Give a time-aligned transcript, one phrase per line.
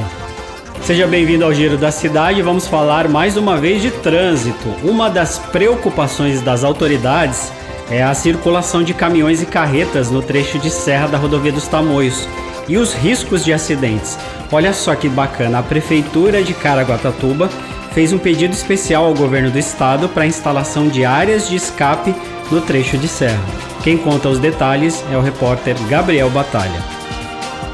[0.81, 2.41] Seja bem-vindo ao Giro da Cidade.
[2.41, 4.69] Vamos falar mais uma vez de trânsito.
[4.85, 7.51] Uma das preocupações das autoridades
[7.89, 12.27] é a circulação de caminhões e carretas no trecho de serra da rodovia dos Tamoios
[12.67, 14.17] e os riscos de acidentes.
[14.51, 17.49] Olha só que bacana, a prefeitura de Caraguatatuba
[17.93, 22.13] fez um pedido especial ao governo do estado para a instalação de áreas de escape
[22.51, 23.43] no trecho de serra.
[23.83, 26.83] Quem conta os detalhes é o repórter Gabriel Batalha.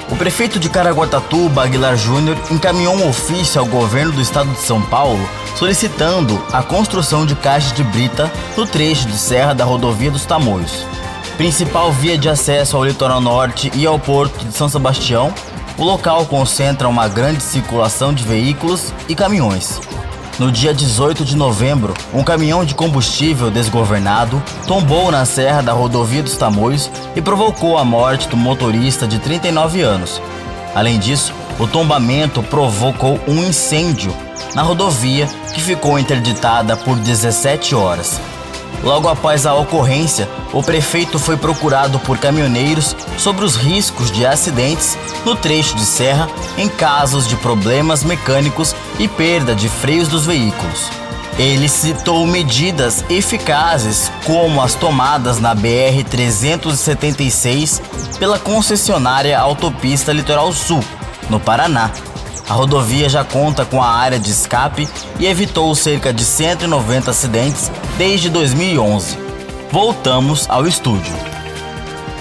[0.10, 4.82] O prefeito de Caraguatatuba, Aguilar Júnior, encaminhou um ofício ao governo do estado de São
[4.82, 10.26] Paulo solicitando a construção de caixas de brita no trecho de serra da rodovia dos
[10.26, 10.86] Tamoios.
[11.38, 15.34] Principal via de acesso ao litoral norte e ao porto de São Sebastião,
[15.78, 19.82] o local concentra uma grande circulação de veículos e caminhões.
[20.38, 26.22] No dia 18 de novembro, um caminhão de combustível desgovernado tombou na serra da rodovia
[26.22, 30.22] dos Tamoios e provocou a morte do motorista de 39 anos.
[30.74, 34.14] Além disso, o tombamento provocou um incêndio
[34.54, 38.20] na rodovia que ficou interditada por 17 horas.
[38.84, 44.98] Logo após a ocorrência, o prefeito foi procurado por caminhoneiros sobre os riscos de acidentes
[45.26, 50.90] no trecho de serra em casos de problemas mecânicos e perda de freios dos veículos.
[51.38, 57.82] Ele citou medidas eficazes como as tomadas na BR-376
[58.18, 60.82] pela concessionária Autopista Litoral Sul,
[61.30, 61.92] no Paraná,
[62.48, 64.88] a rodovia já conta com a área de escape
[65.20, 69.18] e evitou cerca de 190 acidentes desde 2011.
[69.72, 71.14] Voltamos ao estúdio.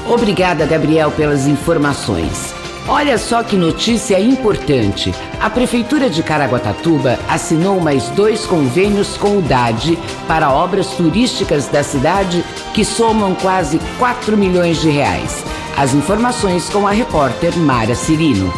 [0.08, 2.54] Obrigada, Gabriel, pelas informações.
[2.86, 5.14] Olha só que notícia importante.
[5.40, 9.98] A Prefeitura de Caraguatatuba assinou mais dois convênios com o DAD
[10.28, 15.42] para obras turísticas da cidade que somam quase 4 milhões de reais.
[15.76, 18.52] As informações com a repórter Mara Cirino.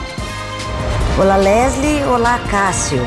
[1.19, 3.03] Olá Leslie, olá Cássio.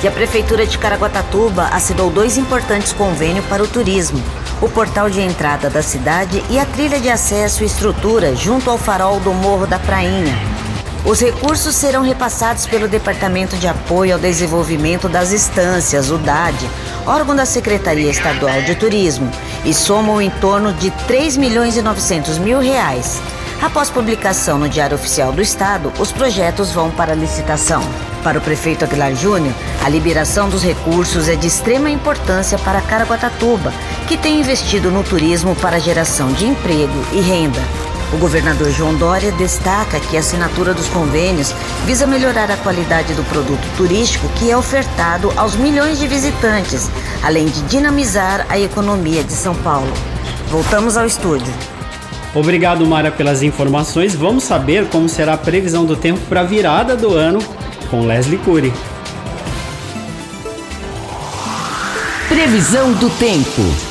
[0.00, 4.22] E a Prefeitura de Caraguatatuba assinou dois importantes convênios para o turismo.
[4.62, 8.78] O portal de entrada da cidade e a trilha de acesso e estrutura junto ao
[8.78, 10.38] farol do Morro da Prainha.
[11.04, 16.56] Os recursos serão repassados pelo Departamento de Apoio ao Desenvolvimento das Estâncias, o DAD,
[17.06, 19.28] órgão da Secretaria Estadual de Turismo,
[19.68, 23.20] e somam em torno de 3 milhões e 900 mil reais.
[23.60, 27.82] Após publicação no Diário Oficial do Estado, os projetos vão para licitação.
[28.24, 33.70] Para o prefeito Aguilar Júnior, a liberação dos recursos é de extrema importância para Caraguatatuba,
[34.06, 37.60] que tem investido no turismo para geração de emprego e renda.
[38.12, 41.54] O governador João Dória destaca que a assinatura dos convênios
[41.84, 46.88] visa melhorar a qualidade do produto turístico que é ofertado aos milhões de visitantes,
[47.22, 49.92] além de dinamizar a economia de São Paulo.
[50.48, 51.52] Voltamos ao estúdio.
[52.34, 54.14] Obrigado, Mara, pelas informações.
[54.14, 57.40] Vamos saber como será a previsão do tempo para a virada do ano
[57.90, 58.72] com Leslie Cury.
[62.28, 63.87] Previsão do tempo.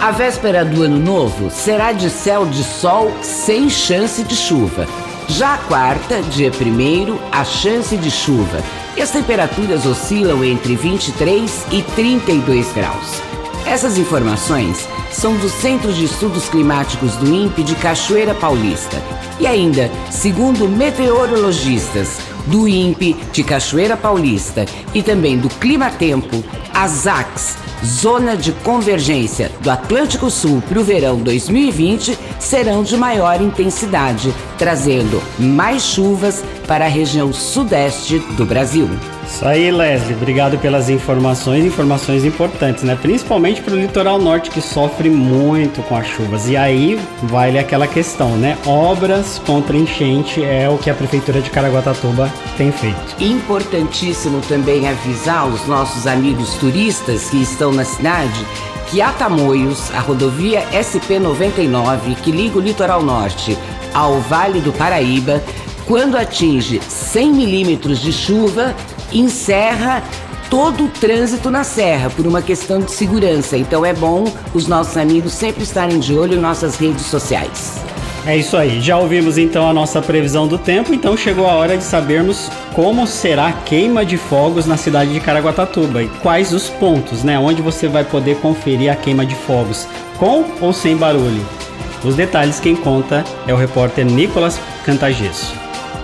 [0.00, 4.86] A véspera do ano novo será de céu de sol sem chance de chuva.
[5.28, 8.64] Já a quarta, dia primeiro, a chance de chuva.
[8.96, 13.20] E as temperaturas oscilam entre 23 e 32 graus.
[13.66, 18.96] Essas informações são do Centro de Estudos Climáticos do INPE de Cachoeira Paulista.
[19.38, 22.16] E ainda, segundo meteorologistas
[22.46, 24.64] do INPE de Cachoeira Paulista
[24.94, 26.42] e também do Climatempo,
[26.72, 33.40] as AX, Zona de Convergência do Atlântico Sul para o verão 2020, serão de maior
[33.40, 38.90] intensidade, trazendo mais chuvas para a região sudeste do Brasil.
[39.26, 40.14] Isso aí, Leslie.
[40.14, 42.98] Obrigado pelas informações, informações importantes, né?
[43.00, 46.46] Principalmente para o litoral norte que sofre muito com as chuvas.
[46.46, 48.58] E aí vale aquela questão, né?
[48.66, 53.16] Obras contra enchente é o que a prefeitura de Caraguatatuba tem feito.
[53.18, 58.44] Importantíssimo também avisar os nossos amigos turistas que estão na cidade
[58.90, 63.56] que a Tamoios, a rodovia SP99 que liga o litoral norte
[63.94, 65.42] ao Vale do Paraíba,
[65.86, 68.74] quando atinge 100 milímetros de chuva,
[69.12, 70.02] encerra
[70.48, 73.56] todo o trânsito na serra por uma questão de segurança.
[73.56, 77.80] Então é bom os nossos amigos sempre estarem de olho em nossas redes sociais.
[78.26, 78.80] É isso aí.
[78.80, 83.06] Já ouvimos então a nossa previsão do tempo, então chegou a hora de sabermos como
[83.06, 87.62] será a queima de fogos na cidade de Caraguatatuba e quais os pontos, né, onde
[87.62, 89.86] você vai poder conferir a queima de fogos,
[90.18, 91.59] com ou sem barulho.
[92.02, 95.52] Os detalhes quem conta é o repórter Nicolas Cantagesso.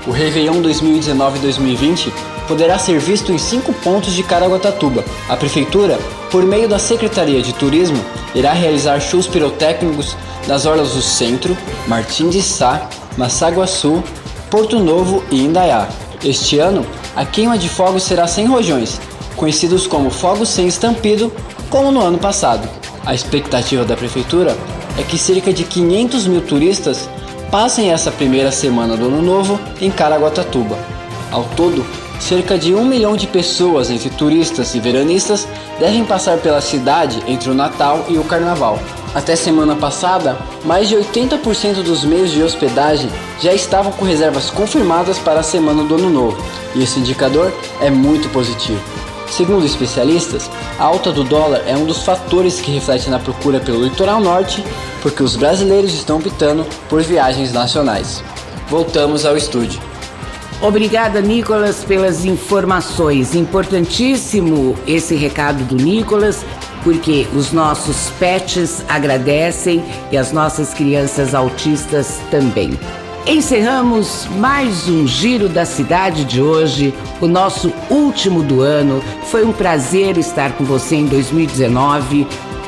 [0.06, 2.12] O Réveillon 2019-2020
[2.46, 5.02] poderá ser visto em cinco pontos de Caraguatatuba.
[5.28, 5.98] A Prefeitura,
[6.31, 7.98] por meio da Secretaria de Turismo,
[8.34, 10.16] irá realizar shows pirotécnicos
[10.46, 11.56] nas orlas do Centro,
[11.88, 14.04] Martim de Sá, Massaguaçu,
[14.50, 15.88] Porto Novo e Indaiá.
[16.22, 19.00] Este ano, a queima de fogos será sem rojões,
[19.34, 21.32] conhecidos como fogos sem estampido,
[21.70, 22.69] como no ano passado.
[23.04, 24.56] A expectativa da Prefeitura
[24.98, 27.08] é que cerca de 500 mil turistas
[27.50, 30.78] passem essa primeira semana do Ano Novo em Caraguatatuba.
[31.31, 31.84] Ao todo,
[32.19, 35.46] cerca de um milhão de pessoas, entre turistas e veranistas,
[35.78, 38.78] devem passar pela cidade entre o Natal e o Carnaval.
[39.14, 43.10] Até semana passada, mais de 80% dos meios de hospedagem
[43.40, 46.37] já estavam com reservas confirmadas para a semana do Ano Novo,
[46.75, 48.95] e esse indicador é muito positivo.
[49.31, 53.82] Segundo especialistas, a alta do dólar é um dos fatores que reflete na procura pelo
[53.82, 54.64] litoral norte,
[55.02, 58.23] porque os brasileiros estão optando por viagens nacionais.
[58.69, 59.81] Voltamos ao estúdio.
[60.61, 63.34] Obrigada, Nicolas, pelas informações.
[63.34, 66.44] Importantíssimo esse recado do Nicolas,
[66.82, 72.79] porque os nossos pets agradecem e as nossas crianças autistas também.
[73.26, 79.02] Encerramos mais um Giro da Cidade de hoje, o nosso último do ano.
[79.25, 82.25] Foi um prazer estar com você em 2019.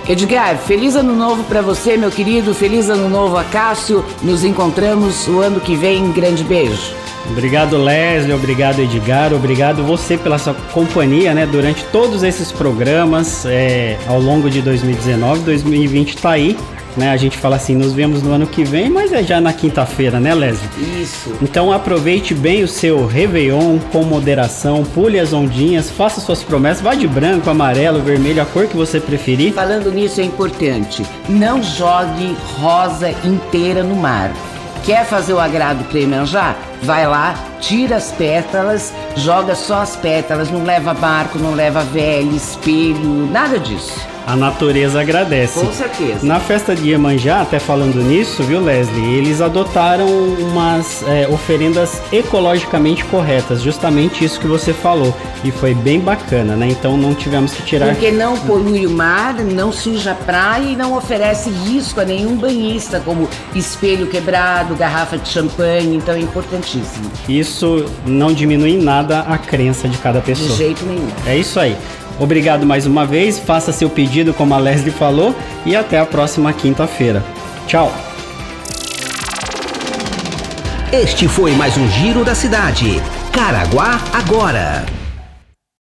[0.08, 2.52] Edgar, feliz ano novo para você, meu querido.
[2.52, 4.04] Feliz ano novo a Cássio.
[4.20, 6.10] Nos encontramos o ano que vem.
[6.10, 6.92] Grande beijo.
[7.30, 8.34] Obrigado, Leslie.
[8.34, 9.32] Obrigado, Edgar.
[9.32, 11.46] Obrigado você pela sua companhia, né?
[11.46, 15.40] Durante todos esses programas é, ao longo de 2019.
[15.42, 16.56] 2020 está aí
[16.98, 17.10] né?
[17.10, 20.20] A gente fala assim, nos vemos no ano que vem, mas é já na quinta-feira,
[20.20, 20.68] né, Leslie?
[21.02, 21.32] Isso.
[21.40, 26.94] Então aproveite bem o seu Réveillon com moderação, pule as ondinhas, faça suas promessas, vá
[26.94, 29.54] de branco, amarelo, vermelho, a cor que você preferir.
[29.54, 34.30] Falando nisso é importante, não jogue rosa inteira no mar.
[34.84, 36.56] Quer fazer o agrado Cremanjá?
[36.82, 42.34] Vai lá, tira as pétalas, joga só as pétalas, não leva barco, não leva velho,
[42.34, 44.06] espelho, nada disso.
[44.28, 45.58] A natureza agradece.
[45.58, 46.18] Com certeza.
[46.22, 49.14] Na festa de Iemanjá, até falando nisso, viu, Leslie?
[49.14, 55.16] Eles adotaram umas é, oferendas ecologicamente corretas, justamente isso que você falou.
[55.42, 56.68] E foi bem bacana, né?
[56.68, 57.86] Então não tivemos que tirar.
[57.94, 62.36] Porque não polui o mar, não suja a praia e não oferece risco a nenhum
[62.36, 65.96] banhista, como espelho quebrado, garrafa de champanhe.
[65.96, 67.10] Então é importantíssimo.
[67.26, 70.50] Isso não diminui em nada a crença de cada pessoa.
[70.50, 71.08] De jeito nenhum.
[71.26, 71.74] É isso aí.
[72.20, 75.34] Obrigado mais uma vez, faça seu pedido como a Leslie falou
[75.64, 77.22] e até a próxima quinta-feira.
[77.66, 77.92] Tchau!
[80.92, 83.02] Este foi mais um Giro da Cidade.
[83.32, 84.97] Caraguá agora.